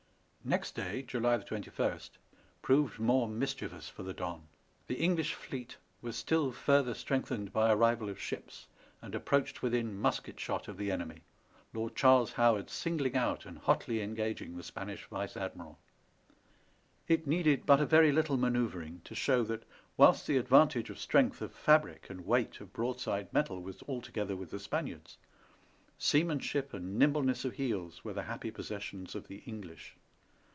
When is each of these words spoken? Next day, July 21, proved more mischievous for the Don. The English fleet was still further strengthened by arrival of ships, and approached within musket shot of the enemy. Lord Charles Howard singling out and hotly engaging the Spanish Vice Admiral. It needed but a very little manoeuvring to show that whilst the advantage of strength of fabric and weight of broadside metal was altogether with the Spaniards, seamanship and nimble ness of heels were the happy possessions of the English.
Next 0.43 0.73
day, 0.73 1.03
July 1.03 1.37
21, 1.37 1.99
proved 2.63 2.97
more 2.99 3.27
mischievous 3.29 3.89
for 3.89 4.01
the 4.01 4.11
Don. 4.15 4.47
The 4.87 4.95
English 4.97 5.35
fleet 5.35 5.77
was 6.01 6.15
still 6.17 6.51
further 6.51 6.95
strengthened 6.95 7.53
by 7.53 7.71
arrival 7.71 8.09
of 8.09 8.19
ships, 8.19 8.65
and 9.03 9.13
approached 9.13 9.61
within 9.61 9.95
musket 10.01 10.39
shot 10.39 10.67
of 10.67 10.77
the 10.77 10.89
enemy. 10.91 11.21
Lord 11.75 11.95
Charles 11.95 12.31
Howard 12.33 12.71
singling 12.71 13.15
out 13.15 13.45
and 13.45 13.59
hotly 13.59 14.01
engaging 14.01 14.57
the 14.57 14.63
Spanish 14.63 15.05
Vice 15.05 15.37
Admiral. 15.37 15.77
It 17.07 17.27
needed 17.27 17.67
but 17.67 17.79
a 17.79 17.85
very 17.85 18.11
little 18.11 18.35
manoeuvring 18.35 19.01
to 19.03 19.13
show 19.13 19.43
that 19.43 19.61
whilst 19.95 20.25
the 20.25 20.37
advantage 20.37 20.89
of 20.89 20.97
strength 20.97 21.43
of 21.43 21.53
fabric 21.53 22.09
and 22.09 22.25
weight 22.25 22.59
of 22.59 22.73
broadside 22.73 23.31
metal 23.31 23.61
was 23.61 23.83
altogether 23.83 24.35
with 24.35 24.49
the 24.49 24.59
Spaniards, 24.59 25.19
seamanship 25.99 26.73
and 26.73 26.97
nimble 26.97 27.21
ness 27.21 27.45
of 27.45 27.53
heels 27.53 28.03
were 28.03 28.13
the 28.13 28.23
happy 28.23 28.49
possessions 28.49 29.13
of 29.13 29.27
the 29.27 29.43
English. 29.45 29.97